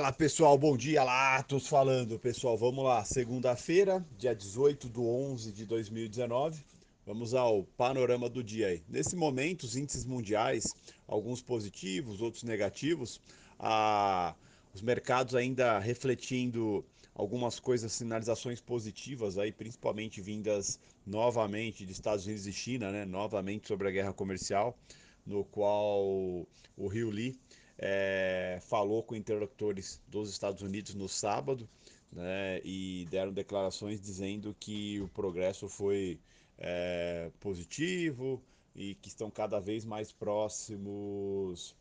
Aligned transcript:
Fala 0.00 0.12
pessoal, 0.14 0.56
bom 0.56 0.78
dia 0.78 1.02
tô 1.46 1.60
falando 1.60 2.18
pessoal, 2.18 2.56
vamos 2.56 2.82
lá, 2.82 3.04
segunda-feira, 3.04 4.02
dia 4.16 4.34
18 4.34 4.88
do 4.88 5.06
11 5.06 5.52
de 5.52 5.66
2019, 5.66 6.64
vamos 7.04 7.34
ao 7.34 7.64
panorama 7.76 8.26
do 8.26 8.42
dia 8.42 8.68
aí. 8.68 8.82
Nesse 8.88 9.14
momento, 9.14 9.64
os 9.64 9.76
índices 9.76 10.06
mundiais, 10.06 10.64
alguns 11.06 11.42
positivos, 11.42 12.22
outros 12.22 12.44
negativos, 12.44 13.20
a, 13.58 14.34
os 14.72 14.80
mercados 14.80 15.34
ainda 15.34 15.78
refletindo 15.78 16.82
algumas 17.14 17.60
coisas, 17.60 17.92
sinalizações 17.92 18.58
positivas 18.58 19.36
aí, 19.36 19.52
principalmente 19.52 20.22
vindas 20.22 20.80
novamente 21.06 21.84
de 21.84 21.92
Estados 21.92 22.24
Unidos 22.24 22.46
e 22.46 22.54
China, 22.54 22.90
né, 22.90 23.04
novamente 23.04 23.68
sobre 23.68 23.88
a 23.88 23.90
guerra 23.90 24.14
comercial, 24.14 24.74
no 25.26 25.44
qual 25.44 26.06
o 26.74 26.88
Rio 26.88 27.10
Lee 27.10 27.38
é, 27.82 28.29
falou 28.70 29.02
com 29.02 29.16
interlocutores 29.16 30.00
dos 30.06 30.30
Estados 30.30 30.62
Unidos 30.62 30.94
no 30.94 31.08
sábado 31.08 31.68
né, 32.12 32.60
e 32.64 33.04
deram 33.10 33.32
declarações 33.32 34.00
dizendo 34.00 34.54
que 34.60 35.00
o 35.00 35.08
progresso 35.08 35.68
foi 35.68 36.20
é, 36.56 37.32
positivo 37.40 38.40
e 38.76 38.94
que 38.94 39.08
estão 39.08 39.28
cada 39.28 39.58
vez 39.58 39.84
mais 39.84 40.12
próximos 40.12 41.74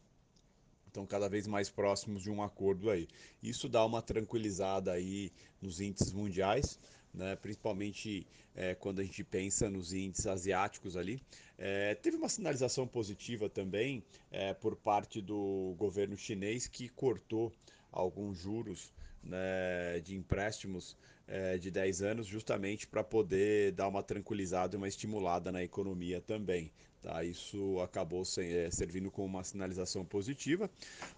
estão 0.87 1.05
cada 1.05 1.29
vez 1.29 1.45
mais 1.45 1.69
próximos 1.69 2.23
de 2.23 2.31
um 2.31 2.41
acordo 2.41 2.89
aí. 2.89 3.07
Isso 3.43 3.69
dá 3.69 3.85
uma 3.85 4.01
tranquilizada 4.01 4.91
aí 4.91 5.31
nos 5.61 5.79
índices 5.79 6.11
mundiais, 6.11 6.79
né, 7.13 7.35
principalmente 7.35 8.25
é, 8.55 8.75
quando 8.75 8.99
a 8.99 9.03
gente 9.03 9.23
pensa 9.23 9.69
nos 9.69 9.93
índices 9.93 10.27
asiáticos 10.27 10.95
ali. 10.97 11.21
É, 11.57 11.95
teve 11.95 12.17
uma 12.17 12.29
sinalização 12.29 12.87
positiva 12.87 13.49
também 13.49 14.03
é, 14.31 14.53
por 14.53 14.75
parte 14.75 15.21
do 15.21 15.75
governo 15.77 16.17
chinês 16.17 16.67
que 16.67 16.89
cortou 16.89 17.51
alguns 17.91 18.37
juros 18.37 18.93
né, 19.23 19.99
de 20.03 20.15
empréstimos 20.15 20.95
é, 21.29 21.57
de 21.57 21.69
10 21.69 22.01
anos 22.01 22.27
justamente 22.27 22.87
para 22.87 23.03
poder 23.03 23.71
dar 23.73 23.87
uma 23.87 24.01
tranquilizada 24.01 24.75
e 24.75 24.77
uma 24.77 24.87
estimulada 24.87 25.51
na 25.51 25.63
economia 25.63 26.19
também. 26.19 26.71
Tá? 27.01 27.23
Isso 27.23 27.79
acabou 27.79 28.25
sem, 28.25 28.51
é, 28.51 28.69
servindo 28.71 29.09
como 29.11 29.27
uma 29.27 29.43
sinalização 29.43 30.03
positiva. 30.03 30.69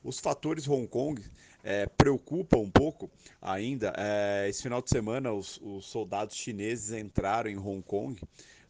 Os 0.04 0.20
fatores 0.20 0.68
Hong 0.68 0.88
Kong 0.88 1.24
é, 1.64 1.88
preocupam 1.88 2.58
um 2.58 2.70
pouco 2.70 3.10
ainda. 3.42 3.94
É, 3.98 4.48
esse 4.50 4.62
final 4.62 4.82
de 4.82 4.90
semana, 4.90 5.32
os, 5.32 5.60
os, 5.64 5.86
soldados 5.86 6.36
chineses 6.36 6.92
entraram 6.92 7.50
em 7.50 7.58
Hong 7.58 7.82
Kong, 7.82 8.22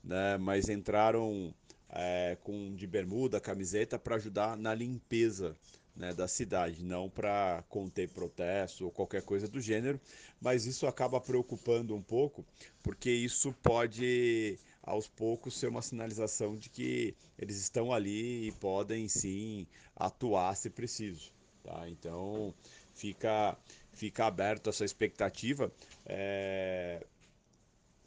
né, 0.04 0.38
mas 0.38 0.70
entraram 0.70 1.54
é, 1.90 2.38
com 2.44 2.74
de 2.76 2.88
bermuda, 2.88 3.42
camiseta, 3.42 4.00
para 4.00 4.16
ajudar 4.16 4.56
na 4.56 4.74
limpeza 4.74 5.58
né, 5.96 6.14
da 6.14 6.28
cidade, 6.28 6.84
não 6.84 7.10
para 7.10 7.64
conter 7.70 8.10
protesto 8.10 8.86
ou 8.86 8.92
qualquer 8.92 9.24
coisa 9.24 9.48
do 9.48 9.60
gênero, 9.60 10.00
mas 10.40 10.66
isso 10.66 10.88
acaba 10.88 11.20
preocupando 11.20 11.96
um 11.96 12.02
pouco, 12.02 12.46
porque 12.82 13.12
isso 13.12 13.54
pode 13.62 14.58
aos 14.82 15.08
poucos 15.08 15.58
ser 15.58 15.68
uma 15.68 15.82
sinalização 15.82 16.58
de 16.58 16.70
que 16.70 17.16
eles 17.38 17.58
estão 17.58 17.94
ali 17.94 18.48
e 18.48 18.52
podem 18.54 19.08
sim 19.08 19.68
atuar 19.96 20.56
se 20.56 20.70
preciso. 20.70 21.32
Tá? 21.64 21.88
Então 21.88 22.54
fica, 22.94 23.58
fica 23.92 24.26
aberto 24.26 24.70
essa 24.70 24.84
expectativa. 24.84 25.72
É... 26.06 27.06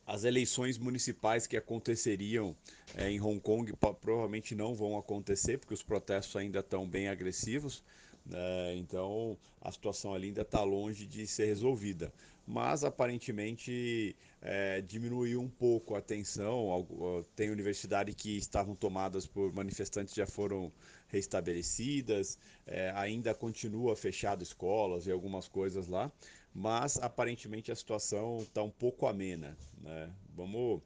As 0.07 0.25
eleições 0.25 0.77
municipais 0.77 1.47
que 1.47 1.57
aconteceriam 1.57 2.55
é, 2.95 3.11
em 3.11 3.21
Hong 3.21 3.41
Kong 3.41 3.73
provavelmente 4.01 4.55
não 4.55 4.75
vão 4.75 4.99
acontecer, 4.99 5.59
porque 5.59 5.75
os 5.75 5.83
protestos 5.83 6.37
ainda 6.37 6.61
estão 6.61 6.89
bem 6.89 7.09
agressivos. 7.09 7.83
Né? 8.27 8.77
então 8.77 9.37
a 9.61 9.71
situação 9.71 10.15
ali 10.15 10.29
ainda 10.29 10.41
está 10.41 10.63
longe 10.63 11.07
de 11.07 11.27
ser 11.27 11.47
resolvida. 11.47 12.13
Mas 12.47 12.85
aparentemente 12.85 14.15
é, 14.43 14.83
diminuiu 14.83 15.41
um 15.41 15.49
pouco 15.49 15.95
a 15.95 16.01
tensão. 16.01 16.87
Tem 17.35 17.51
universidades 17.51 18.15
que 18.15 18.37
estavam 18.37 18.75
tomadas 18.75 19.27
por 19.27 19.53
manifestantes 19.53 20.15
já 20.15 20.27
foram 20.27 20.71
restabelecidas, 21.09 22.39
é, 22.67 22.91
ainda 22.97 23.35
continua 23.35 23.97
fechado 23.97 24.43
escolas 24.43 25.07
e 25.07 25.11
algumas 25.11 25.49
coisas 25.49 25.87
lá, 25.87 26.13
mas 26.55 26.97
aparentemente 26.99 27.73
a 27.73 27.77
situação 27.77 28.39
está 28.39 28.63
um 28.63 28.71
pouco 28.71 29.07
amena. 29.07 29.57
Né? 29.83 30.11
Vamos 30.37 30.81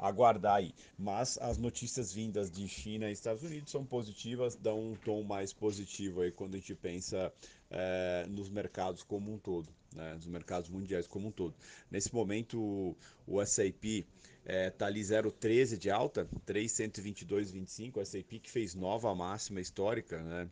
aguardar 0.00 0.56
aí. 0.56 0.74
Mas 0.98 1.38
as 1.38 1.58
notícias 1.58 2.12
vindas 2.12 2.50
de 2.50 2.66
China 2.66 3.08
e 3.08 3.12
Estados 3.12 3.42
Unidos 3.42 3.70
são 3.70 3.84
positivas, 3.84 4.56
dão 4.56 4.92
um 4.92 4.96
tom 4.96 5.22
mais 5.22 5.52
positivo 5.52 6.22
aí 6.22 6.32
quando 6.32 6.54
a 6.54 6.58
gente 6.58 6.74
pensa 6.74 7.32
é, 7.70 8.26
nos 8.28 8.48
mercados 8.48 9.02
como 9.02 9.32
um 9.32 9.38
todo, 9.38 9.68
né, 9.94 10.14
nos 10.14 10.26
mercados 10.26 10.70
mundiais 10.70 11.06
como 11.06 11.28
um 11.28 11.30
todo. 11.30 11.54
Nesse 11.90 12.14
momento 12.14 12.96
o, 13.26 13.42
S&P 13.42 14.06
está 14.42 14.86
é, 14.86 14.88
ali 14.88 15.02
0,13 15.02 15.76
de 15.76 15.90
alta, 15.90 16.26
322,25, 16.46 17.98
o 17.98 18.00
S&P 18.00 18.38
que 18.38 18.50
fez 18.50 18.74
nova 18.74 19.14
máxima 19.14 19.60
histórica, 19.60 20.22
né, 20.22 20.48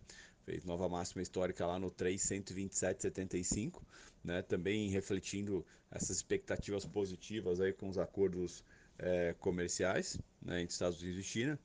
fez 0.48 0.64
nova 0.64 0.88
máxima 0.88 1.20
histórica 1.20 1.66
lá 1.66 1.78
no 1.78 1.90
327,75, 1.90 3.82
né, 4.24 4.40
também 4.40 4.88
refletindo 4.88 5.64
essas 5.90 6.16
expectativas 6.16 6.86
positivas 6.86 7.60
aí 7.60 7.70
com 7.74 7.86
os 7.86 7.98
acordos 7.98 8.64
é, 8.98 9.34
comerciais 9.38 10.18
né, 10.40 10.62
entre 10.62 10.72
Estados 10.72 11.02
Unidos 11.02 11.20
e 11.20 11.22
China. 11.22 11.58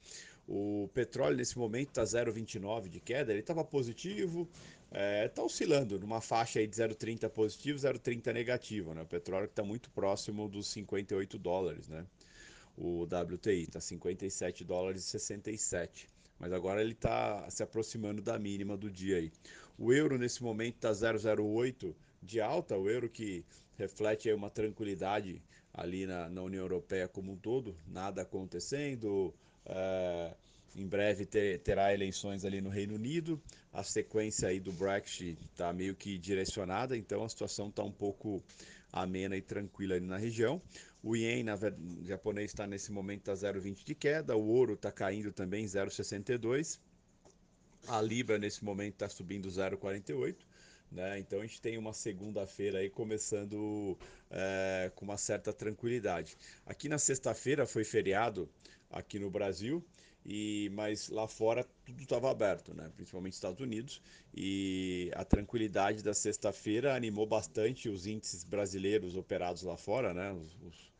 O 0.46 0.90
petróleo 0.94 1.38
nesse 1.38 1.58
momento 1.58 1.90
está 1.90 2.04
0,29 2.04 2.90
de 2.90 3.00
queda, 3.00 3.32
ele 3.32 3.40
estava 3.40 3.64
positivo, 3.64 4.50
está 4.88 5.00
é, 5.00 5.28
tá 5.30 5.42
oscilando 5.42 5.98
numa 5.98 6.20
faixa 6.20 6.60
aí 6.60 6.68
de 6.68 6.76
0,30 6.76 7.30
positivo, 7.30 7.80
0,30 7.80 8.34
negativo. 8.34 8.94
Né? 8.94 9.04
O 9.04 9.06
petróleo 9.06 9.46
está 9.46 9.64
muito 9.64 9.90
próximo 9.92 10.50
dos 10.50 10.68
58 10.68 11.40
dólares. 11.40 11.88
Né? 11.88 12.06
O 12.78 13.04
WTI 13.04 13.64
está 13.64 13.80
57 13.80 14.66
dólares 14.66 15.06
e 15.06 15.10
67 15.12 16.10
mas 16.40 16.52
agora 16.52 16.82
ele 16.82 16.94
está 16.94 17.50
se 17.50 17.64
aproximando 17.64 18.22
da 18.22 18.38
mínima 18.38 18.76
do 18.76 18.90
dia 18.90 19.18
aí. 19.18 19.32
O 19.78 19.92
euro 19.92 20.18
nesse 20.18 20.44
momento 20.44 20.76
está 20.76 20.92
0,08 20.92 21.94
de 22.22 22.40
alta, 22.40 22.78
o 22.78 22.90
euro 22.90 23.10
que 23.10 23.44
reflete 23.78 24.32
uma 24.32 24.50
tranquilidade 24.50 25.42
ali 25.74 26.06
na, 26.06 26.30
na, 26.30 26.42
União 26.42 26.62
Europeia 26.62 27.08
como 27.08 27.32
um 27.32 27.38
todo, 27.38 27.76
nada 27.88 28.22
acontecendo. 28.22 29.34
É, 29.66 30.34
em 30.76 30.88
breve 30.88 31.26
ter, 31.26 31.60
terá 31.60 31.94
eleições 31.94 32.46
ali 32.46 32.62
no 32.62 32.70
Reino 32.70 32.96
Unido, 32.96 33.42
a 33.72 33.84
sequência 33.84 34.48
aí 34.48 34.60
do 34.60 34.72
Brexit 34.72 35.38
está 35.52 35.72
meio 35.72 35.96
que 35.96 36.18
direcionada, 36.18 36.98
então 36.98 37.24
a 37.24 37.30
situação 37.30 37.70
está 37.70 37.84
um 37.84 37.92
pouco 37.92 38.44
amena 38.92 39.36
e 39.36 39.42
tranquila 39.42 39.96
ali 39.96 40.06
na 40.06 40.18
região. 40.18 40.62
O 41.04 41.16
Yen 41.16 41.44
na, 41.44 41.56
japonês 42.04 42.52
está 42.52 42.66
nesse 42.66 42.92
momento 42.92 43.30
a 43.30 43.34
0,20 43.34 43.84
de 43.84 43.94
queda, 43.94 44.36
o 44.36 44.48
ouro 44.48 44.74
está 44.74 44.92
caindo 44.92 45.32
também 45.32 45.66
0,62, 45.66 46.80
a 47.88 48.02
Libra 48.02 48.40
nesse 48.40 48.64
momento 48.64 48.94
está 48.94 49.10
subindo 49.10 49.50
0,48 49.50 50.38
né? 50.94 51.20
Então 51.20 51.40
a 51.40 51.42
gente 51.42 51.60
tem 51.60 51.78
uma 51.78 51.94
segunda-feira 51.94 52.80
aí 52.80 52.90
começando 52.90 53.98
é, 54.30 54.92
com 54.96 55.06
uma 55.06 55.18
certa 55.18 55.52
tranquilidade. 55.52 56.38
Aqui 56.66 56.88
na 56.88 56.98
sexta-feira 56.98 57.66
foi 57.66 57.84
feriado 57.84 58.48
aqui 58.90 59.18
no 59.18 59.30
Brasil, 59.30 59.84
e 60.26 60.70
mas 60.74 61.10
lá 61.10 61.28
fora 61.28 61.66
tudo 61.86 62.02
estava 62.02 62.30
aberto, 62.32 62.74
né? 62.74 62.90
principalmente 62.96 63.34
Estados 63.34 63.60
Unidos, 63.60 64.02
e 64.34 65.12
a 65.16 65.26
tranquilidade 65.26 66.04
da 66.04 66.14
sexta-feira 66.14 66.96
animou 66.96 67.26
bastante 67.26 67.90
os 67.90 68.06
índices 68.06 68.44
brasileiros 68.44 69.16
operados 69.16 69.64
lá 69.64 69.76
fora, 69.76 70.14
né? 70.14 70.32
Os, 70.32 70.56
os, 70.62 70.93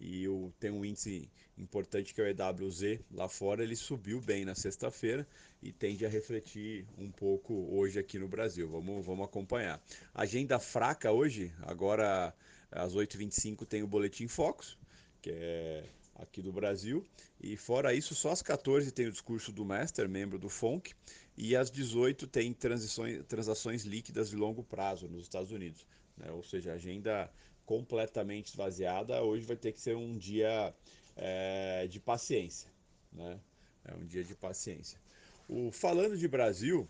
e 0.00 0.28
o, 0.28 0.52
tem 0.60 0.70
um 0.70 0.84
índice 0.84 1.28
importante 1.56 2.14
que 2.14 2.20
é 2.20 2.24
o 2.24 2.28
EWZ 2.28 3.00
lá 3.10 3.28
fora, 3.28 3.62
ele 3.62 3.74
subiu 3.74 4.20
bem 4.20 4.44
na 4.44 4.54
sexta-feira 4.54 5.26
e 5.60 5.72
tende 5.72 6.06
a 6.06 6.08
refletir 6.08 6.86
um 6.96 7.10
pouco 7.10 7.52
hoje 7.74 7.98
aqui 7.98 8.18
no 8.18 8.28
Brasil. 8.28 8.68
Vamos, 8.68 9.04
vamos 9.04 9.24
acompanhar. 9.24 9.82
Agenda 10.14 10.58
fraca 10.58 11.10
hoje, 11.10 11.52
agora 11.62 12.32
às 12.70 12.94
8h25 12.94 13.66
tem 13.66 13.82
o 13.82 13.88
Boletim 13.88 14.28
Focus, 14.28 14.78
que 15.20 15.30
é 15.30 15.84
aqui 16.14 16.42
do 16.42 16.52
Brasil. 16.52 17.04
E 17.40 17.56
fora 17.56 17.94
isso, 17.94 18.14
só 18.14 18.30
às 18.30 18.42
14 18.42 18.90
tem 18.92 19.06
o 19.06 19.12
discurso 19.12 19.52
do 19.52 19.64
Master, 19.64 20.08
membro 20.08 20.38
do 20.38 20.48
FONC, 20.48 20.92
e 21.36 21.56
às 21.56 21.70
18 21.70 22.26
tem 22.26 22.52
transações 22.52 23.84
líquidas 23.84 24.30
de 24.30 24.36
longo 24.36 24.62
prazo 24.62 25.08
nos 25.08 25.22
Estados 25.22 25.52
Unidos. 25.52 25.86
Né? 26.16 26.30
Ou 26.32 26.42
seja, 26.42 26.72
agenda 26.72 27.30
completamente 27.68 28.46
esvaziada, 28.46 29.22
hoje 29.22 29.44
vai 29.44 29.54
ter 29.54 29.72
que 29.72 29.80
ser 29.80 29.94
um 29.94 30.16
dia 30.16 30.74
é, 31.14 31.86
de 31.86 32.00
paciência. 32.00 32.66
Né? 33.12 33.38
É 33.84 33.94
um 33.94 34.06
dia 34.06 34.24
de 34.24 34.34
paciência. 34.34 34.98
O, 35.46 35.70
falando 35.70 36.16
de 36.16 36.26
Brasil, 36.26 36.88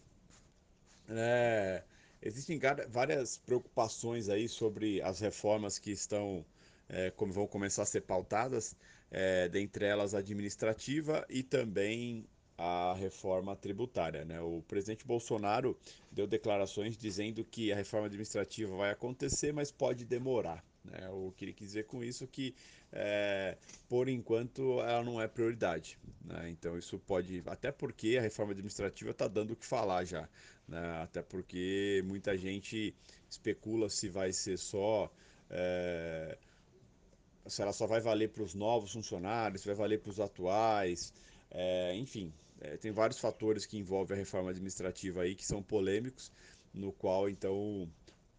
é, 1.08 1.82
existem 2.22 2.60
várias 2.90 3.38
preocupações 3.38 4.28
aí 4.28 4.48
sobre 4.48 5.02
as 5.02 5.18
reformas 5.18 5.80
que 5.80 5.90
estão, 5.90 6.46
é, 6.88 7.10
como 7.10 7.32
vão 7.32 7.48
começar 7.48 7.82
a 7.82 7.86
ser 7.86 8.02
pautadas, 8.02 8.76
é, 9.10 9.48
dentre 9.48 9.84
elas 9.84 10.14
administrativa 10.14 11.26
e 11.28 11.42
também 11.42 12.24
a 12.56 12.94
reforma 12.94 13.56
tributária. 13.56 14.24
Né? 14.24 14.40
O 14.40 14.62
presidente 14.68 15.04
Bolsonaro 15.04 15.76
deu 16.12 16.28
declarações 16.28 16.96
dizendo 16.96 17.44
que 17.44 17.72
a 17.72 17.76
reforma 17.76 18.06
administrativa 18.06 18.76
vai 18.76 18.92
acontecer, 18.92 19.52
mas 19.52 19.72
pode 19.72 20.04
demorar. 20.04 20.67
Né? 20.90 21.08
O 21.10 21.32
que 21.36 21.44
ele 21.44 21.52
quis 21.52 21.68
dizer 21.68 21.84
com 21.84 22.02
isso 22.02 22.26
que, 22.26 22.54
é, 22.92 23.56
por 23.88 24.08
enquanto, 24.08 24.80
ela 24.80 25.02
não 25.02 25.20
é 25.20 25.28
prioridade. 25.28 25.98
Né? 26.24 26.50
Então, 26.50 26.76
isso 26.78 26.98
pode. 26.98 27.42
Até 27.46 27.70
porque 27.70 28.16
a 28.18 28.22
reforma 28.22 28.52
administrativa 28.52 29.10
está 29.10 29.28
dando 29.28 29.52
o 29.52 29.56
que 29.56 29.66
falar 29.66 30.04
já. 30.04 30.28
Né? 30.66 31.02
Até 31.02 31.22
porque 31.22 32.02
muita 32.06 32.36
gente 32.36 32.94
especula 33.30 33.88
se 33.88 34.08
vai 34.08 34.32
ser 34.32 34.58
só. 34.58 35.10
É, 35.50 36.36
se 37.46 37.62
ela 37.62 37.72
só 37.72 37.86
vai 37.86 38.00
valer 38.00 38.28
para 38.28 38.42
os 38.42 38.54
novos 38.54 38.92
funcionários, 38.92 39.62
se 39.62 39.66
vai 39.66 39.76
valer 39.76 40.00
para 40.00 40.10
os 40.10 40.20
atuais, 40.20 41.14
é, 41.50 41.94
enfim, 41.96 42.30
tem 42.82 42.92
vários 42.92 43.18
fatores 43.18 43.64
que 43.64 43.78
envolvem 43.78 44.14
a 44.14 44.18
reforma 44.18 44.50
administrativa 44.50 45.22
aí 45.22 45.34
que 45.34 45.46
são 45.46 45.62
polêmicos, 45.62 46.30
no 46.74 46.92
qual 46.92 47.26
então 47.26 47.88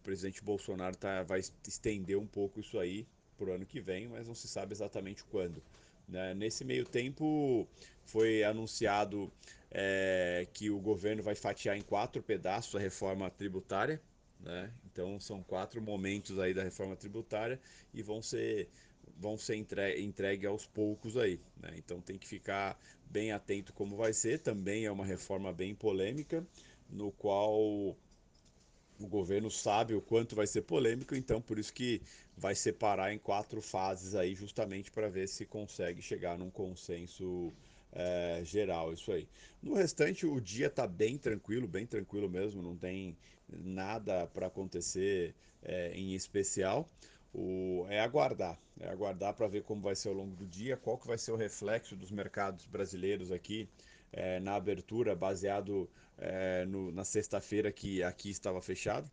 presidente 0.02 0.42
Bolsonaro 0.42 0.96
tá, 0.96 1.22
vai 1.22 1.40
estender 1.66 2.18
um 2.18 2.26
pouco 2.26 2.60
isso 2.60 2.78
aí 2.78 3.06
para 3.36 3.50
o 3.50 3.52
ano 3.52 3.66
que 3.66 3.80
vem, 3.80 4.08
mas 4.08 4.26
não 4.26 4.34
se 4.34 4.48
sabe 4.48 4.72
exatamente 4.72 5.24
quando. 5.24 5.62
Né? 6.08 6.34
Nesse 6.34 6.64
meio 6.64 6.84
tempo 6.84 7.66
foi 8.04 8.42
anunciado 8.42 9.32
é, 9.70 10.46
que 10.52 10.70
o 10.70 10.78
governo 10.78 11.22
vai 11.22 11.34
fatiar 11.34 11.76
em 11.76 11.82
quatro 11.82 12.22
pedaços 12.22 12.74
a 12.74 12.78
reforma 12.78 13.30
tributária, 13.30 14.00
né? 14.40 14.72
Então 14.86 15.20
são 15.20 15.42
quatro 15.42 15.80
momentos 15.80 16.38
aí 16.38 16.52
da 16.52 16.62
reforma 16.62 16.96
tributária 16.96 17.60
e 17.94 18.02
vão 18.02 18.22
ser 18.22 18.68
vão 19.16 19.36
ser 19.36 19.56
entregue, 19.56 20.02
entregue 20.02 20.46
aos 20.46 20.66
poucos 20.66 21.16
aí. 21.16 21.40
Né? 21.60 21.74
Então 21.76 22.00
tem 22.00 22.18
que 22.18 22.26
ficar 22.26 22.78
bem 23.04 23.32
atento 23.32 23.72
como 23.72 23.96
vai 23.96 24.12
ser. 24.12 24.38
Também 24.38 24.86
é 24.86 24.90
uma 24.90 25.04
reforma 25.04 25.52
bem 25.52 25.74
polêmica, 25.74 26.44
no 26.88 27.12
qual 27.12 27.96
o 29.00 29.06
governo 29.06 29.50
sabe 29.50 29.94
o 29.94 30.00
quanto 30.00 30.36
vai 30.36 30.46
ser 30.46 30.62
polêmico, 30.62 31.14
então 31.14 31.40
por 31.40 31.58
isso 31.58 31.72
que 31.72 32.02
vai 32.36 32.54
separar 32.54 33.12
em 33.12 33.18
quatro 33.18 33.60
fases 33.60 34.14
aí, 34.14 34.34
justamente 34.34 34.90
para 34.90 35.08
ver 35.08 35.28
se 35.28 35.44
consegue 35.44 36.02
chegar 36.02 36.38
num 36.38 36.50
consenso 36.50 37.52
é, 37.92 38.42
geral, 38.44 38.92
isso 38.92 39.10
aí. 39.10 39.26
No 39.62 39.74
restante, 39.74 40.26
o 40.26 40.40
dia 40.40 40.66
está 40.66 40.86
bem 40.86 41.18
tranquilo, 41.18 41.66
bem 41.66 41.86
tranquilo 41.86 42.28
mesmo, 42.28 42.62
não 42.62 42.76
tem 42.76 43.16
nada 43.48 44.26
para 44.28 44.46
acontecer 44.46 45.34
é, 45.62 45.92
em 45.94 46.14
especial. 46.14 46.88
O, 47.32 47.86
é 47.88 48.00
aguardar, 48.00 48.58
é 48.80 48.88
aguardar 48.88 49.34
para 49.34 49.46
ver 49.46 49.62
como 49.62 49.80
vai 49.80 49.94
ser 49.94 50.08
ao 50.08 50.14
longo 50.14 50.34
do 50.34 50.46
dia, 50.46 50.76
qual 50.76 50.98
que 50.98 51.06
vai 51.06 51.16
ser 51.16 51.30
o 51.30 51.36
reflexo 51.36 51.94
dos 51.94 52.10
mercados 52.10 52.66
brasileiros 52.66 53.30
aqui 53.30 53.68
é, 54.12 54.40
na 54.40 54.54
abertura, 54.54 55.14
baseado 55.14 55.88
é, 56.18 56.64
no, 56.66 56.90
na 56.92 57.04
sexta-feira 57.04 57.72
que 57.72 58.02
aqui 58.02 58.30
estava 58.30 58.60
fechado. 58.60 59.10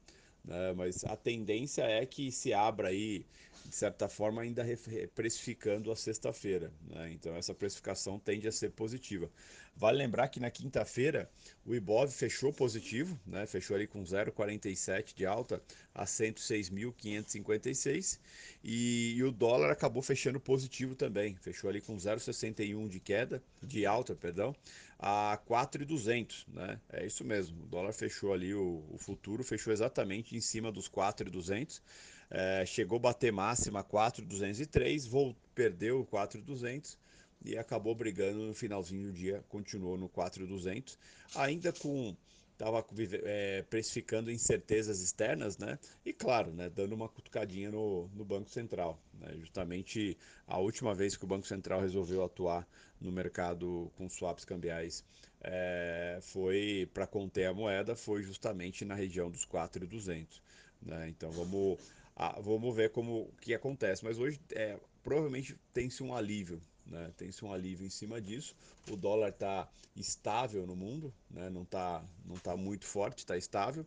Né? 0.48 0.74
Mas 0.74 1.04
a 1.04 1.16
tendência 1.16 1.84
é 1.84 2.04
que 2.06 2.32
se 2.32 2.54
abra 2.54 2.88
aí, 2.88 3.26
de 3.66 3.76
certa 3.76 4.08
forma, 4.08 4.42
ainda 4.42 4.66
precificando 5.14 5.92
a 5.92 5.96
sexta-feira. 5.96 6.72
Né? 6.90 7.12
Então 7.12 7.36
essa 7.36 7.54
precificação 7.54 8.18
tende 8.18 8.48
a 8.48 8.52
ser 8.52 8.72
positiva. 8.72 9.30
Vale 9.76 10.00
lembrar 10.00 10.30
que 10.30 10.40
na 10.40 10.50
quinta-feira 10.50 11.30
o 11.64 11.76
Ibov 11.76 12.12
fechou 12.12 12.52
positivo, 12.52 13.20
né? 13.28 13.46
fechou 13.46 13.76
ali 13.76 13.86
com 13.86 14.02
0,47 14.02 15.14
de 15.14 15.24
alta 15.24 15.62
a 15.94 16.06
106.556 16.06 18.18
e, 18.64 19.14
e 19.18 19.24
o 19.24 19.32
dólar 19.32 19.70
acabou 19.70 20.02
fechando 20.02 20.40
positivo 20.40 20.96
também, 20.96 21.36
fechou 21.36 21.70
ali 21.70 21.80
com 21.80 21.96
0,61 21.96 22.88
de 22.88 23.00
queda, 23.00 23.44
de 23.62 23.86
alta, 23.86 24.16
perdão, 24.16 24.56
a 25.00 25.38
4,200, 25.46 26.48
né? 26.48 26.80
É 26.90 27.06
isso 27.06 27.24
mesmo. 27.24 27.64
O 27.64 27.68
dólar 27.68 27.94
fechou 27.94 28.34
ali, 28.34 28.54
o, 28.54 28.84
o 28.90 28.98
futuro 28.98 29.44
fechou 29.44 29.72
exatamente 29.72 30.36
em 30.36 30.42
cima 30.42 30.72
dos 30.72 30.88
4,200. 30.88 31.82
É, 32.30 32.66
chegou 32.66 32.98
a 32.98 33.02
bater 33.02 33.32
máxima 33.32 33.84
4,203, 33.84 35.06
voltou, 35.06 35.42
perdeu 35.56 36.06
4,200 36.06 36.98
e 37.44 37.58
acabou 37.58 37.96
brigando 37.96 38.40
no 38.40 38.54
finalzinho 38.54 39.08
do 39.08 39.14
dia, 39.14 39.44
continuou 39.48 39.98
no 39.98 40.10
4,200, 40.10 40.98
ainda 41.36 41.72
com 41.72 42.16
estava 42.52 42.84
é, 43.24 43.62
precificando 43.70 44.32
incertezas 44.32 45.00
externas, 45.00 45.60
né? 45.60 45.78
E 46.04 46.12
claro, 46.12 46.52
né, 46.52 46.70
dando 46.70 46.94
uma 46.94 47.08
cutucadinha 47.08 47.70
no, 47.70 48.10
no 48.16 48.26
Banco 48.26 48.50
Central. 48.50 49.00
Né? 49.20 49.36
Justamente 49.40 50.18
a 50.46 50.58
última 50.58 50.94
vez 50.94 51.16
que 51.16 51.24
o 51.24 51.28
Banco 51.28 51.48
Central 51.48 51.82
resolveu 51.82 52.24
atuar 52.24 52.68
no 53.00 53.12
mercado 53.12 53.92
com 53.96 54.10
swaps 54.10 54.44
cambiais 54.44 55.04
é, 55.42 56.20
foi 56.22 56.90
para 56.94 57.06
conter 57.06 57.46
a 57.46 57.54
moeda, 57.54 57.96
foi 57.96 58.24
justamente 58.24 58.84
na 58.84 58.96
região 58.96 59.30
dos 59.30 59.46
4,200. 59.46 60.42
Né? 60.82 61.10
Então 61.10 61.32
vamos, 61.32 61.80
a, 62.16 62.40
vamos 62.40 62.76
ver 62.76 62.92
como 62.92 63.32
que 63.42 63.54
acontece. 63.54 64.04
Mas 64.04 64.18
hoje 64.18 64.40
é, 64.52 64.80
provavelmente 65.04 65.56
tem-se 65.74 66.04
um 66.04 66.14
alívio 66.14 66.62
né? 66.90 67.12
Tem-se 67.18 67.44
um 67.44 67.52
alívio 67.52 67.86
em 67.86 67.90
cima 67.90 68.22
disso. 68.22 68.56
O 68.90 68.96
dólar 68.96 69.30
está 69.30 69.68
estável 69.96 70.66
no 70.66 70.76
mundo, 70.76 71.14
né? 71.30 71.50
não 71.50 71.64
está 71.64 72.04
não 72.26 72.36
tá 72.36 72.56
muito 72.56 72.86
forte, 72.86 73.20
está 73.20 73.38
estável. 73.38 73.86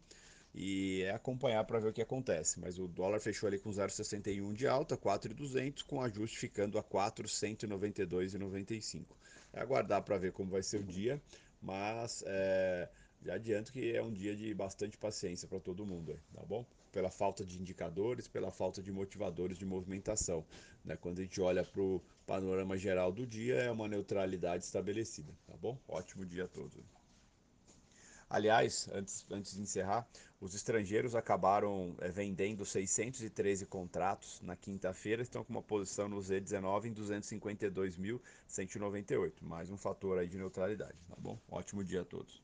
E 0.54 1.02
é 1.02 1.12
acompanhar 1.12 1.64
para 1.64 1.78
ver 1.78 1.88
o 1.88 1.92
que 1.92 2.02
acontece. 2.02 2.58
Mas 2.58 2.78
o 2.78 2.88
dólar 2.88 3.20
fechou 3.20 3.46
ali 3.46 3.58
com 3.58 3.70
0,61 3.70 4.52
de 4.52 4.66
alta, 4.66 4.96
4,200, 4.96 5.82
com 5.82 6.00
ajuste 6.00 6.38
ficando 6.38 6.78
a 6.78 6.82
4,192,95. 6.82 9.04
É 9.52 9.60
aguardar 9.60 10.02
para 10.02 10.18
ver 10.18 10.32
como 10.32 10.50
vai 10.50 10.62
ser 10.62 10.78
o 10.78 10.84
dia, 10.84 11.22
mas 11.60 12.24
é, 12.26 12.88
já 13.22 13.34
adianto 13.34 13.72
que 13.72 13.94
é 13.94 14.02
um 14.02 14.12
dia 14.12 14.34
de 14.34 14.54
bastante 14.54 14.96
paciência 14.96 15.46
para 15.46 15.60
todo 15.60 15.84
mundo, 15.84 16.18
tá 16.32 16.42
bom? 16.42 16.64
Pela 16.90 17.10
falta 17.10 17.44
de 17.44 17.60
indicadores, 17.60 18.26
pela 18.26 18.50
falta 18.50 18.82
de 18.82 18.90
motivadores 18.90 19.58
de 19.58 19.64
movimentação. 19.64 20.44
Né? 20.84 20.96
Quando 20.96 21.20
a 21.20 21.22
gente 21.22 21.40
olha 21.40 21.64
para 21.64 21.82
o 21.82 22.02
panorama 22.26 22.76
geral 22.76 23.12
do 23.12 23.26
dia, 23.26 23.56
é 23.56 23.70
uma 23.70 23.86
neutralidade 23.86 24.64
estabelecida, 24.64 25.32
tá 25.46 25.56
bom? 25.56 25.78
Ótimo 25.86 26.24
dia 26.24 26.44
a 26.44 26.48
todos. 26.48 26.99
Aliás, 28.30 28.88
antes, 28.94 29.26
antes 29.28 29.56
de 29.56 29.60
encerrar, 29.60 30.06
os 30.40 30.54
estrangeiros 30.54 31.16
acabaram 31.16 31.96
é, 32.00 32.08
vendendo 32.10 32.64
613 32.64 33.66
contratos 33.66 34.40
na 34.40 34.54
quinta-feira, 34.54 35.20
estão 35.20 35.42
com 35.42 35.52
uma 35.52 35.60
posição 35.60 36.08
no 36.08 36.18
Z19 36.18 36.84
em 36.84 36.94
252.198. 36.94 39.32
Mais 39.42 39.68
um 39.68 39.76
fator 39.76 40.16
aí 40.16 40.28
de 40.28 40.38
neutralidade, 40.38 40.94
tá 41.08 41.16
bom? 41.18 41.36
Ótimo 41.50 41.82
dia 41.82 42.02
a 42.02 42.04
todos. 42.04 42.40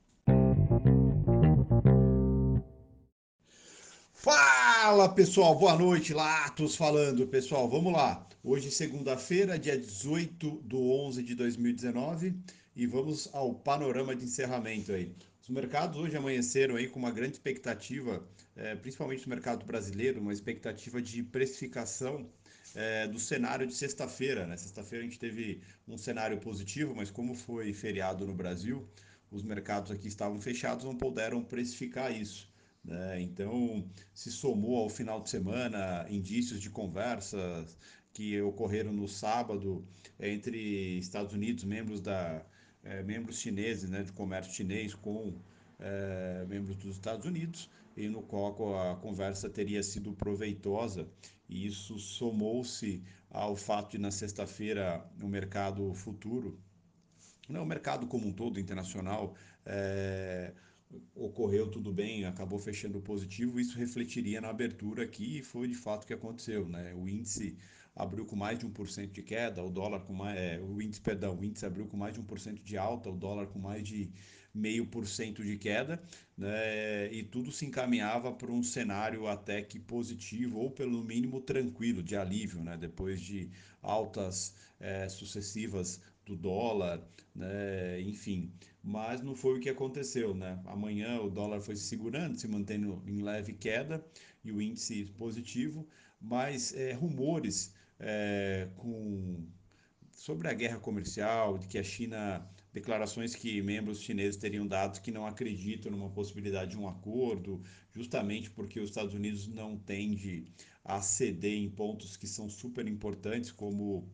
Fala 4.12 5.08
pessoal, 5.10 5.56
boa 5.56 5.78
noite, 5.78 6.12
Latos 6.12 6.74
falando 6.74 7.28
pessoal, 7.28 7.69
vamos 7.69 7.93
lá. 7.93 8.26
Hoje 8.43 8.72
segunda-feira, 8.72 9.56
dia 9.56 9.78
18 9.78 10.50
do 10.64 10.90
11 10.90 11.22
de 11.22 11.36
2019 11.36 12.34
e 12.76 12.86
vamos 12.86 13.28
ao 13.32 13.54
panorama 13.54 14.14
de 14.14 14.26
encerramento 14.26 14.92
aí. 14.92 15.10
Os 15.42 15.48
mercados 15.48 15.98
hoje 15.98 16.14
amanheceram 16.14 16.76
aí 16.76 16.86
com 16.86 16.98
uma 16.98 17.10
grande 17.10 17.32
expectativa, 17.32 18.22
é, 18.54 18.74
principalmente 18.74 19.22
no 19.26 19.30
mercado 19.30 19.64
brasileiro, 19.64 20.20
uma 20.20 20.32
expectativa 20.32 21.00
de 21.00 21.22
precificação 21.22 22.28
é, 22.74 23.08
do 23.08 23.18
cenário 23.18 23.66
de 23.66 23.74
sexta-feira. 23.74 24.46
Né? 24.46 24.58
Sexta-feira 24.58 25.02
a 25.02 25.08
gente 25.08 25.18
teve 25.18 25.62
um 25.88 25.96
cenário 25.96 26.38
positivo, 26.38 26.94
mas 26.94 27.10
como 27.10 27.34
foi 27.34 27.72
feriado 27.72 28.26
no 28.26 28.34
Brasil, 28.34 28.86
os 29.30 29.42
mercados 29.42 29.90
aqui 29.90 30.08
estavam 30.08 30.38
fechados, 30.38 30.84
não 30.84 30.94
puderam 30.94 31.42
precificar 31.42 32.14
isso. 32.14 32.52
Né? 32.84 33.22
Então, 33.22 33.88
se 34.12 34.30
somou 34.30 34.76
ao 34.76 34.90
final 34.90 35.22
de 35.22 35.30
semana 35.30 36.06
indícios 36.10 36.60
de 36.60 36.68
conversas 36.68 37.78
que 38.12 38.38
ocorreram 38.42 38.92
no 38.92 39.08
sábado 39.08 39.86
entre 40.20 40.98
Estados 40.98 41.32
Unidos, 41.32 41.64
membros 41.64 42.00
da 42.00 42.44
é, 42.88 43.02
membros 43.02 43.38
chineses, 43.38 43.90
né, 43.90 44.02
de 44.02 44.12
comércio 44.12 44.52
chinês 44.52 44.94
com 44.94 45.34
é, 45.78 46.44
membros 46.48 46.76
dos 46.76 46.96
Estados 46.96 47.26
Unidos, 47.26 47.70
e 47.96 48.08
no 48.08 48.22
qual 48.22 48.78
a 48.78 48.96
conversa 48.96 49.48
teria 49.48 49.82
sido 49.82 50.12
proveitosa, 50.12 51.08
e 51.48 51.66
isso 51.66 51.98
somou-se 51.98 53.02
ao 53.31 53.56
fato 53.56 53.93
de 53.93 53.98
na 53.98 54.10
sexta-feira 54.10 55.05
o 55.22 55.26
mercado 55.26 55.93
futuro, 55.94 56.58
não, 57.48 57.62
o 57.62 57.66
mercado 57.66 58.06
como 58.06 58.26
um 58.26 58.32
todo 58.32 58.58
internacional 58.58 59.34
é, 59.64 60.52
ocorreu 61.14 61.69
tudo 61.70 61.93
bem, 61.93 62.24
acabou 62.24 62.58
fechando 62.58 63.00
positivo, 63.00 63.60
isso 63.60 63.78
refletiria 63.78 64.40
na 64.40 64.48
abertura 64.48 65.05
aqui 65.05 65.38
e 65.38 65.43
foi 65.43 65.69
de 65.69 65.74
fato 65.74 66.05
o 66.05 66.06
que 66.06 66.14
aconteceu, 66.14 66.69
né? 66.69 66.93
O 66.94 67.08
índice 67.08 67.56
abriu 67.96 68.26
com 68.26 68.36
mais 68.36 68.58
de 68.58 68.67
1% 68.67 69.10
de 69.10 69.22
queda, 69.22 69.65
o 69.65 69.70
dólar 69.70 70.00
com 70.00 70.12
mais, 70.12 70.38
é, 70.38 70.60
o 70.60 70.81
índice, 70.81 71.00
perdão, 71.00 71.34
o 71.34 71.43
índice 71.43 71.65
abriu 71.65 71.86
com 71.86 71.96
mais 71.96 72.15
de 72.15 72.20
1% 72.20 72.62
de 72.62 72.76
alta, 72.76 73.08
o 73.08 73.17
dólar 73.17 73.46
com 73.46 73.58
mais 73.58 73.82
de 73.82 74.12
meio 74.55 74.86
por 74.86 75.06
cento 75.06 75.44
de 75.44 75.58
queda, 75.58 76.03
né? 76.36 77.12
E 77.12 77.22
tudo 77.22 77.53
se 77.53 77.67
encaminhava 77.67 78.32
para 78.32 78.50
um 78.50 78.62
cenário 78.62 79.26
até 79.26 79.60
que 79.62 79.79
positivo 79.79 80.58
ou 80.58 80.70
pelo 80.70 81.05
mínimo 81.05 81.41
tranquilo, 81.41 82.03
de 82.03 82.17
alívio, 82.17 82.62
né? 82.62 82.76
Depois 82.76 83.20
de 83.20 83.50
altas 83.82 84.55
é, 84.81 85.08
sucessivas 85.08 86.00
do 86.24 86.34
dólar, 86.34 87.03
né? 87.34 88.00
enfim. 88.00 88.53
Mas 88.82 89.20
não 89.22 89.34
foi 89.34 89.58
o 89.58 89.60
que 89.60 89.69
aconteceu. 89.69 90.34
Né? 90.34 90.58
Amanhã 90.67 91.20
o 91.20 91.31
dólar 91.31 91.60
foi 91.60 91.76
se 91.76 91.84
segurando, 91.84 92.38
se 92.38 92.48
mantendo 92.48 93.03
em 93.06 93.22
leve 93.22 93.53
queda 93.53 94.05
e 94.44 94.50
o 94.50 94.60
índice 94.60 95.05
positivo, 95.17 95.86
mas 96.20 96.74
é, 96.74 96.93
rumores 96.93 97.74
é, 97.98 98.69
com 98.76 99.46
sobre 100.12 100.48
a 100.48 100.53
guerra 100.55 100.79
comercial, 100.79 101.58
de 101.58 101.67
que 101.69 101.79
a 101.79 101.82
China 101.82 102.46
declarações 102.72 103.34
que 103.34 103.62
membros 103.62 104.03
chineses 104.03 104.36
teriam 104.36 104.67
dado 104.67 105.00
que 105.00 105.10
não 105.10 105.26
acreditam 105.26 105.91
numa 105.91 106.10
possibilidade 106.10 106.72
de 106.72 106.79
um 106.79 106.86
acordo, 106.86 107.62
justamente 107.91 108.50
porque 108.50 108.79
os 108.79 108.91
Estados 108.91 109.15
Unidos 109.15 109.46
não 109.46 109.79
tende 109.79 110.53
a 110.84 111.00
ceder 111.00 111.55
em 111.55 111.70
pontos 111.70 112.17
que 112.19 112.26
são 112.26 112.48
super 112.50 112.86
importantes, 112.86 113.50
como 113.50 114.06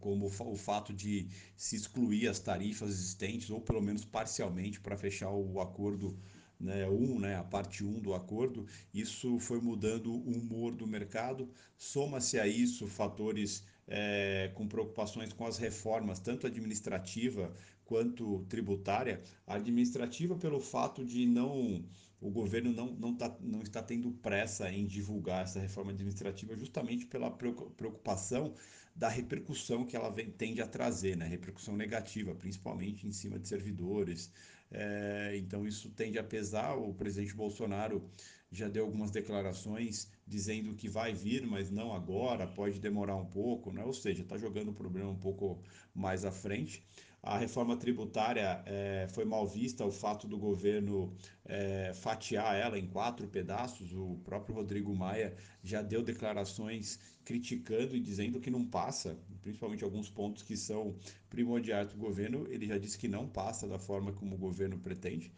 como 0.00 0.26
o 0.26 0.56
fato 0.56 0.92
de 0.92 1.28
se 1.54 1.76
excluir 1.76 2.26
as 2.26 2.40
tarifas 2.40 2.90
existentes, 2.90 3.50
ou 3.50 3.60
pelo 3.60 3.82
menos 3.82 4.04
parcialmente, 4.06 4.80
para 4.80 4.96
fechar 4.96 5.30
o 5.30 5.60
acordo 5.60 6.18
né, 6.62 6.88
um, 6.88 7.18
né, 7.18 7.36
a 7.36 7.44
parte 7.44 7.84
1 7.84 7.88
um 7.96 8.00
do 8.00 8.14
acordo, 8.14 8.66
isso 8.94 9.38
foi 9.40 9.60
mudando 9.60 10.12
o 10.12 10.30
humor 10.30 10.74
do 10.74 10.86
mercado. 10.86 11.50
Soma-se 11.76 12.38
a 12.38 12.46
isso 12.46 12.86
fatores 12.86 13.64
é, 13.86 14.50
com 14.54 14.66
preocupações 14.68 15.32
com 15.32 15.44
as 15.44 15.58
reformas, 15.58 16.20
tanto 16.20 16.46
administrativa 16.46 17.54
quanto 17.84 18.44
tributária. 18.48 19.22
Administrativa, 19.46 20.36
pelo 20.36 20.60
fato 20.60 21.04
de 21.04 21.26
não 21.26 21.84
o 22.22 22.30
governo 22.30 22.72
não, 22.72 22.94
não, 22.94 23.14
tá, 23.16 23.36
não 23.40 23.62
está 23.62 23.82
tendo 23.82 24.12
pressa 24.12 24.70
em 24.70 24.86
divulgar 24.86 25.42
essa 25.42 25.58
reforma 25.58 25.90
administrativa, 25.90 26.56
justamente 26.56 27.04
pela 27.04 27.28
preocupação 27.28 28.54
da 28.94 29.08
repercussão 29.08 29.84
que 29.84 29.96
ela 29.96 30.08
vem, 30.08 30.30
tende 30.30 30.62
a 30.62 30.66
trazer, 30.66 31.16
né? 31.16 31.26
repercussão 31.26 31.76
negativa, 31.76 32.32
principalmente 32.34 33.06
em 33.06 33.12
cima 33.12 33.38
de 33.40 33.48
servidores. 33.48 34.30
É, 34.72 35.36
então, 35.36 35.66
isso 35.66 35.90
tende 35.90 36.18
a 36.18 36.24
pesar. 36.24 36.74
O 36.76 36.94
presidente 36.94 37.34
Bolsonaro 37.34 38.10
já 38.52 38.68
deu 38.68 38.84
algumas 38.84 39.10
declarações 39.10 40.10
dizendo 40.26 40.74
que 40.74 40.88
vai 40.88 41.14
vir, 41.14 41.46
mas 41.46 41.70
não 41.70 41.94
agora, 41.94 42.46
pode 42.46 42.78
demorar 42.78 43.16
um 43.16 43.24
pouco, 43.24 43.72
né? 43.72 43.82
ou 43.82 43.94
seja, 43.94 44.22
está 44.22 44.36
jogando 44.36 44.68
o 44.68 44.74
problema 44.74 45.10
um 45.10 45.18
pouco 45.18 45.62
mais 45.94 46.24
à 46.24 46.30
frente. 46.30 46.84
A 47.22 47.38
reforma 47.38 47.76
tributária 47.76 48.62
é, 48.66 49.06
foi 49.08 49.24
mal 49.24 49.46
vista 49.46 49.86
o 49.86 49.92
fato 49.92 50.26
do 50.26 50.36
governo 50.36 51.16
é, 51.44 51.92
fatiar 51.94 52.56
ela 52.56 52.76
em 52.76 52.88
quatro 52.88 53.28
pedaços. 53.28 53.92
O 53.92 54.18
próprio 54.24 54.56
Rodrigo 54.56 54.94
Maia 54.94 55.34
já 55.62 55.80
deu 55.80 56.02
declarações 56.02 56.98
criticando 57.24 57.96
e 57.96 58.00
dizendo 58.00 58.40
que 58.40 58.50
não 58.50 58.66
passa, 58.66 59.16
principalmente 59.40 59.84
alguns 59.84 60.10
pontos 60.10 60.42
que 60.42 60.56
são 60.56 60.96
primordiais 61.30 61.88
do 61.90 61.96
governo. 61.96 62.44
Ele 62.50 62.66
já 62.66 62.76
disse 62.76 62.98
que 62.98 63.06
não 63.06 63.28
passa 63.28 63.68
da 63.68 63.78
forma 63.78 64.12
como 64.12 64.34
o 64.34 64.38
governo 64.38 64.76
pretende. 64.76 65.32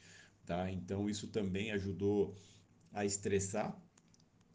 Tá? 0.47 0.71
Então, 0.71 1.09
isso 1.09 1.29
também 1.29 1.71
ajudou 1.73 2.35
a 2.95 3.05
estressar. 3.05 3.77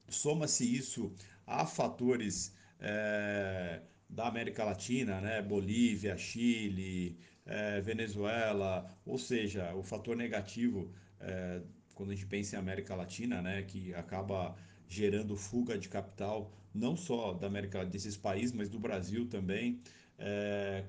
Soma-se 0.07 0.65
isso 0.75 1.13
a 1.45 1.65
fatores 1.65 2.55
é, 2.79 3.81
da 4.09 4.27
América 4.27 4.63
Latina, 4.63 5.21
né? 5.21 5.41
Bolívia, 5.41 6.17
Chile, 6.17 7.19
é, 7.45 7.81
Venezuela, 7.81 8.89
ou 9.05 9.17
seja, 9.17 9.73
o 9.75 9.83
fator 9.83 10.15
negativo 10.15 10.91
é, 11.19 11.61
quando 11.93 12.11
a 12.11 12.15
gente 12.15 12.27
pensa 12.27 12.55
em 12.55 12.59
América 12.59 12.95
Latina, 12.95 13.41
né, 13.41 13.61
que 13.63 13.93
acaba 13.93 14.55
gerando 14.87 15.35
fuga 15.35 15.77
de 15.77 15.89
capital 15.89 16.49
não 16.73 16.95
só 16.95 17.33
da 17.33 17.47
América 17.47 17.85
desses 17.85 18.15
países, 18.15 18.53
mas 18.53 18.69
do 18.69 18.79
Brasil 18.79 19.27
também. 19.27 19.81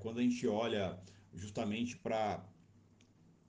Quando 0.01 0.21
a 0.21 0.23
gente 0.23 0.47
olha 0.47 0.97
justamente 1.35 1.97
para 1.97 2.45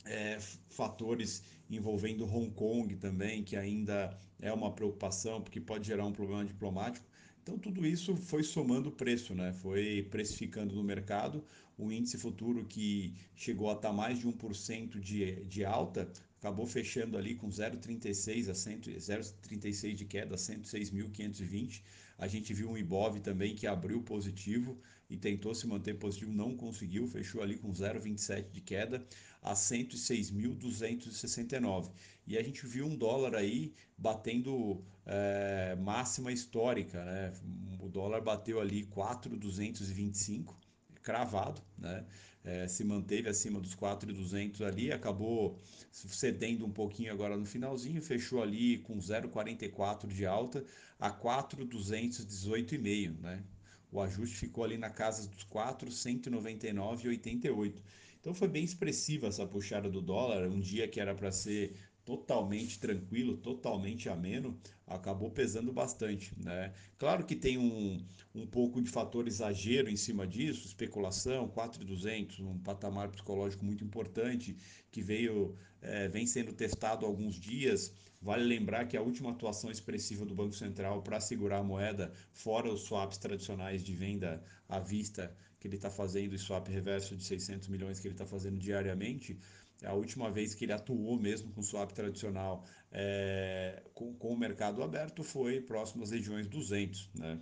é, 0.05 0.39
fatores 0.69 1.43
envolvendo 1.69 2.25
Hong 2.25 2.51
Kong 2.51 2.95
também, 2.95 3.43
que 3.43 3.55
ainda 3.55 4.17
é 4.39 4.51
uma 4.51 4.71
preocupação, 4.73 5.41
porque 5.41 5.59
pode 5.59 5.87
gerar 5.87 6.05
um 6.05 6.11
problema 6.11 6.43
diplomático. 6.43 7.05
Então, 7.41 7.57
tudo 7.57 7.85
isso 7.85 8.15
foi 8.15 8.43
somando 8.43 8.91
preço, 8.91 9.33
né? 9.33 9.51
foi 9.53 10.07
precificando 10.11 10.75
no 10.75 10.83
mercado. 10.83 11.43
O 11.77 11.91
índice 11.91 12.17
futuro 12.17 12.65
que 12.65 13.15
chegou 13.35 13.69
a 13.69 13.73
estar 13.73 13.91
mais 13.91 14.19
de 14.19 14.27
1% 14.27 14.99
de, 14.99 15.43
de 15.45 15.65
alta, 15.65 16.11
acabou 16.37 16.67
fechando 16.67 17.17
ali 17.17 17.35
com 17.35 17.49
0,36 17.49 18.49
a 18.49 18.53
0,36 18.53 19.93
de 19.93 20.05
queda, 20.05 20.35
106.520. 20.35 21.81
A 22.21 22.27
gente 22.27 22.53
viu 22.53 22.69
um 22.69 22.77
Ibov 22.77 23.19
também 23.19 23.55
que 23.55 23.65
abriu 23.65 24.03
positivo 24.03 24.79
e 25.09 25.17
tentou 25.17 25.55
se 25.55 25.65
manter 25.65 25.95
positivo, 25.95 26.31
não 26.31 26.55
conseguiu, 26.55 27.07
fechou 27.07 27.41
ali 27.41 27.57
com 27.57 27.71
0,27 27.71 28.51
de 28.51 28.61
queda 28.61 29.03
a 29.41 29.55
106.269. 29.55 31.91
E 32.27 32.37
a 32.37 32.43
gente 32.43 32.67
viu 32.67 32.85
um 32.85 32.95
dólar 32.95 33.33
aí 33.33 33.73
batendo 33.97 34.85
é, 35.03 35.75
máxima 35.81 36.31
histórica, 36.31 37.03
né? 37.03 37.33
O 37.79 37.89
dólar 37.89 38.21
bateu 38.21 38.61
ali 38.61 38.83
4,225 38.83 40.55
cravado, 41.01 41.61
né? 41.77 42.05
É, 42.43 42.67
se 42.67 42.83
manteve 42.83 43.29
acima 43.29 43.59
dos 43.59 43.75
4,200 43.75 44.63
ali, 44.63 44.91
acabou 44.91 45.59
cedendo 45.91 46.65
um 46.65 46.71
pouquinho 46.71 47.13
agora 47.13 47.37
no 47.37 47.45
finalzinho, 47.45 48.01
fechou 48.01 48.41
ali 48.41 48.79
com 48.79 48.97
0,44 48.97 50.07
de 50.07 50.25
alta 50.25 50.65
a 50.99 51.11
4,218,5, 51.11 53.19
né? 53.19 53.43
O 53.91 54.01
ajuste 54.01 54.37
ficou 54.37 54.63
ali 54.63 54.75
na 54.77 54.89
casa 54.89 55.27
dos 55.27 55.45
4,199,88. 55.45 57.75
Então 58.19 58.33
foi 58.33 58.47
bem 58.47 58.63
expressiva 58.63 59.27
essa 59.27 59.45
puxada 59.45 59.87
do 59.89 60.01
dólar, 60.01 60.47
um 60.47 60.59
dia 60.59 60.87
que 60.87 60.99
era 60.99 61.13
para 61.13 61.31
ser 61.31 61.75
totalmente 62.05 62.79
tranquilo, 62.79 63.37
totalmente 63.37 64.09
ameno, 64.09 64.59
acabou 64.87 65.29
pesando 65.29 65.71
bastante, 65.71 66.33
né? 66.37 66.73
Claro 66.97 67.25
que 67.25 67.35
tem 67.35 67.57
um, 67.57 68.03
um 68.33 68.45
pouco 68.45 68.81
de 68.81 68.89
fator 68.89 69.27
exagero 69.27 69.89
em 69.89 69.95
cima 69.95 70.25
disso, 70.27 70.67
especulação, 70.67 71.47
4,200, 71.47 72.39
um 72.39 72.57
patamar 72.59 73.09
psicológico 73.09 73.63
muito 73.63 73.83
importante 73.83 74.55
que 74.91 75.01
veio 75.01 75.55
é, 75.81 76.07
vem 76.07 76.27
sendo 76.27 76.53
testado 76.53 77.05
há 77.05 77.09
alguns 77.09 77.35
dias. 77.35 77.93
Vale 78.21 78.43
lembrar 78.43 78.87
que 78.87 78.95
a 78.95 79.01
última 79.01 79.31
atuação 79.31 79.71
expressiva 79.71 80.25
do 80.25 80.35
Banco 80.35 80.53
Central 80.53 81.01
para 81.01 81.19
segurar 81.19 81.57
a 81.59 81.63
moeda, 81.63 82.13
fora 82.31 82.71
os 82.71 82.81
swaps 82.81 83.17
tradicionais 83.17 83.83
de 83.83 83.95
venda 83.95 84.43
à 84.69 84.79
vista 84.79 85.35
que 85.59 85.67
ele 85.67 85.75
está 85.75 85.89
fazendo, 85.89 86.33
e 86.33 86.39
swap 86.39 86.67
reverso 86.67 87.15
de 87.15 87.23
600 87.23 87.67
milhões 87.67 87.99
que 87.99 88.07
ele 88.07 88.15
está 88.15 88.25
fazendo 88.25 88.57
diariamente, 88.59 89.39
a 89.83 89.93
última 89.93 90.31
vez 90.31 90.53
que 90.53 90.65
ele 90.65 90.73
atuou 90.73 91.19
mesmo 91.19 91.51
com 91.51 91.61
swap 91.61 91.91
tradicional 91.91 92.65
é, 92.91 93.83
com, 93.93 94.13
com, 94.13 94.33
o 94.33 94.37
mercado 94.37 94.83
aberto 94.83 95.23
foi 95.23 95.61
próximo 95.61 96.03
às 96.03 96.11
regiões 96.11 96.47
200, 96.47 97.09
né? 97.15 97.39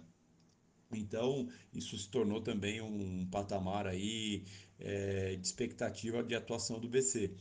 Então, 0.92 1.48
isso 1.72 1.98
se 1.98 2.10
tornou 2.10 2.42
também 2.42 2.82
um 2.82 3.28
patamar 3.30 3.86
aí 3.86 4.44
é, 4.80 5.36
de 5.36 5.46
expectativa 5.46 6.24
de 6.24 6.34
atuação 6.34 6.80
do 6.80 6.90
BC. 6.90 7.36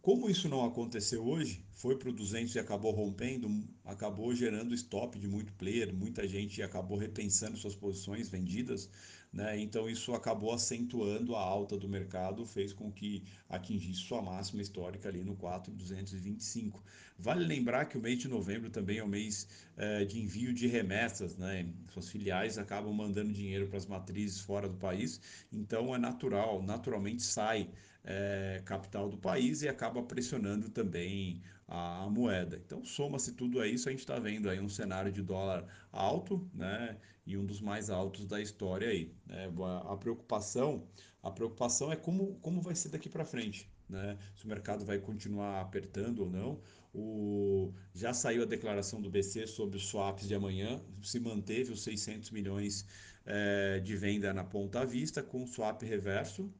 Como 0.00 0.30
isso 0.30 0.48
não 0.48 0.64
aconteceu 0.64 1.26
hoje, 1.26 1.66
foi 1.72 1.98
para 1.98 2.08
o 2.08 2.12
200 2.12 2.54
e 2.54 2.58
acabou 2.58 2.92
rompendo, 2.92 3.48
acabou 3.84 4.34
gerando 4.34 4.72
stop 4.74 5.18
de 5.18 5.26
muito 5.26 5.52
player, 5.54 5.92
muita 5.92 6.26
gente 6.28 6.62
acabou 6.62 6.96
repensando 6.96 7.56
suas 7.56 7.74
posições 7.74 8.28
vendidas, 8.28 8.88
né? 9.32 9.58
Então 9.58 9.88
isso 9.88 10.14
acabou 10.14 10.52
acentuando 10.52 11.34
a 11.36 11.40
alta 11.40 11.76
do 11.76 11.88
mercado, 11.88 12.44
fez 12.44 12.72
com 12.72 12.90
que 12.90 13.22
atingisse 13.48 14.00
sua 14.00 14.22
máxima 14.22 14.62
histórica 14.62 15.08
ali 15.08 15.22
no 15.22 15.36
4,225. 15.36 16.82
Vale 17.18 17.44
lembrar 17.44 17.86
que 17.86 17.96
o 17.96 18.00
mês 18.00 18.18
de 18.18 18.28
novembro 18.28 18.70
também 18.70 18.98
é 18.98 19.04
o 19.04 19.08
mês 19.08 19.48
é, 19.76 20.04
de 20.04 20.20
envio 20.20 20.52
de 20.52 20.66
remessas, 20.66 21.36
né? 21.36 21.68
Suas 21.92 22.10
filiais 22.10 22.58
acabam 22.58 22.92
mandando 22.92 23.32
dinheiro 23.32 23.68
para 23.68 23.78
as 23.78 23.86
matrizes 23.86 24.40
fora 24.40 24.68
do 24.68 24.76
país, 24.76 25.20
então 25.52 25.94
é 25.94 25.98
natural, 25.98 26.62
naturalmente 26.62 27.22
sai 27.22 27.70
é, 28.06 28.62
capital 28.64 29.08
do 29.08 29.18
país 29.18 29.62
e 29.62 29.68
acaba 29.68 30.00
pressionando 30.00 30.70
também 30.70 31.42
a, 31.66 32.04
a 32.04 32.08
moeda. 32.08 32.56
Então, 32.64 32.84
soma-se 32.84 33.32
tudo 33.32 33.60
a 33.60 33.66
isso, 33.66 33.88
a 33.88 33.92
gente 33.92 34.00
está 34.00 34.18
vendo 34.18 34.48
aí 34.48 34.60
um 34.60 34.68
cenário 34.68 35.10
de 35.10 35.22
dólar 35.22 35.66
alto, 35.90 36.48
né? 36.54 36.96
E 37.26 37.36
um 37.36 37.44
dos 37.44 37.60
mais 37.60 37.90
altos 37.90 38.24
da 38.24 38.40
história 38.40 38.88
aí. 38.88 39.12
Né? 39.26 39.52
A, 39.86 39.96
preocupação, 39.96 40.86
a 41.20 41.30
preocupação 41.30 41.90
é 41.90 41.96
como, 41.96 42.36
como 42.36 42.62
vai 42.62 42.76
ser 42.76 42.90
daqui 42.90 43.08
para 43.08 43.24
frente. 43.24 43.68
Né? 43.88 44.16
Se 44.36 44.44
o 44.44 44.48
mercado 44.48 44.84
vai 44.84 44.98
continuar 44.98 45.60
apertando 45.60 46.20
ou 46.20 46.30
não. 46.30 46.60
O, 46.94 47.74
já 47.92 48.14
saiu 48.14 48.44
a 48.44 48.46
declaração 48.46 49.02
do 49.02 49.10
BC 49.10 49.48
sobre 49.48 49.76
os 49.76 49.86
swaps 49.86 50.28
de 50.28 50.34
amanhã, 50.34 50.80
se 51.02 51.18
manteve 51.18 51.72
os 51.72 51.82
600 51.82 52.30
milhões 52.30 52.86
é, 53.26 53.80
de 53.80 53.96
venda 53.96 54.32
na 54.32 54.44
ponta 54.44 54.80
à 54.80 54.84
vista, 54.84 55.22
com 55.22 55.46
swap 55.46 55.82
reverso 55.82 56.50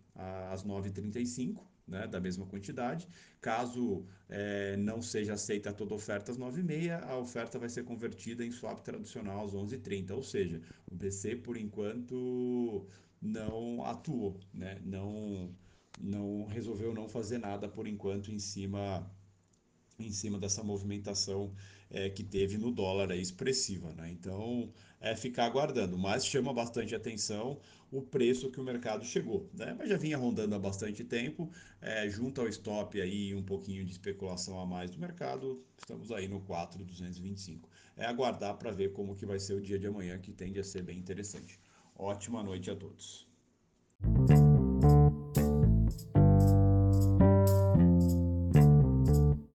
às 0.51 0.65
9h35, 0.65 1.61
né, 1.87 2.07
da 2.07 2.21
mesma 2.21 2.47
quantidade. 2.47 3.09
Caso 3.41 4.05
é, 4.29 4.77
não 4.77 5.01
seja 5.01 5.35
aceita 5.35 5.73
toda 5.73 5.95
oferta 5.95 6.33
às 6.33 6.39
9h30, 6.39 7.03
a 7.03 7.19
oferta 7.19 7.59
vai 7.59 7.69
ser 7.69 7.85
convertida 7.85 8.45
em 8.45 8.51
swap 8.51 8.81
tradicional 8.81 9.45
às 9.45 9.53
11h30. 9.55 10.11
Ou 10.13 10.23
seja, 10.23 10.61
o 10.91 10.95
BC, 10.95 11.37
por 11.37 11.57
enquanto, 11.57 12.87
não 13.21 13.85
atuou, 13.85 14.41
né? 14.53 14.81
Não, 14.85 15.55
não 16.01 16.47
resolveu 16.47 16.95
não 16.95 17.09
fazer 17.09 17.39
nada 17.39 17.69
por 17.69 17.87
enquanto 17.87 18.33
em 18.33 18.39
cima 18.39 19.09
em 19.99 20.11
cima 20.11 20.39
dessa 20.39 20.63
movimentação 20.63 21.53
é, 21.91 22.11
que 22.11 22.23
teve 22.23 22.59
no 22.59 22.71
dólar 22.71 23.11
é 23.11 23.17
expressiva, 23.17 23.93
né? 23.93 24.11
Então 24.11 24.71
é 25.01 25.15
ficar 25.15 25.45
aguardando, 25.45 25.97
mas 25.97 26.27
chama 26.27 26.53
bastante 26.53 26.95
atenção 26.95 27.59
o 27.91 28.03
preço 28.03 28.51
que 28.51 28.61
o 28.61 28.65
mercado 28.65 29.05
chegou, 29.05 29.49
né? 29.55 29.75
Mas 29.79 29.89
já 29.89 29.97
vinha 29.97 30.19
rondando 30.19 30.55
há 30.55 30.59
bastante 30.59 31.05
tempo, 31.05 31.51
é, 31.81 32.09
junto 32.09 32.41
ao 32.41 32.49
stop 32.49 33.01
aí 33.01 33.35
um 33.35 33.43
pouquinho 33.43 33.85
de 33.85 33.93
especulação 33.93 34.59
a 34.61 34.67
mais 34.67 34.91
do 34.91 34.99
mercado, 34.99 35.63
estamos 35.79 36.11
aí 36.11 36.27
no 36.27 36.41
4,225. 36.41 37.69
É 37.97 38.05
aguardar 38.05 38.57
para 38.57 38.71
ver 38.71 38.93
como 38.93 39.15
que 39.15 39.25
vai 39.25 39.39
ser 39.39 39.55
o 39.55 39.61
dia 39.61 39.79
de 39.79 39.87
amanhã, 39.87 40.19
que 40.19 40.33
tende 40.33 40.59
a 40.59 40.65
ser 40.65 40.83
bem 40.83 40.99
interessante. 40.99 41.59
Ótima 41.95 42.43
noite 42.43 42.71
a 42.71 42.77
todos. 42.77 43.27